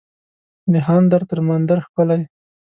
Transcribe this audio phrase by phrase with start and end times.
[0.73, 2.21] دهاندر تر مندر ښکلی